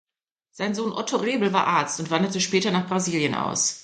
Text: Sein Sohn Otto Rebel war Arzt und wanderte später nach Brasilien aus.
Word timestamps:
Sein 0.49 0.73
Sohn 0.73 0.93
Otto 0.93 1.17
Rebel 1.17 1.53
war 1.53 1.67
Arzt 1.67 1.99
und 1.99 2.09
wanderte 2.09 2.41
später 2.41 2.71
nach 2.71 2.87
Brasilien 2.87 3.35
aus. 3.35 3.77